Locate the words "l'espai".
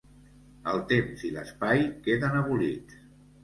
1.37-1.87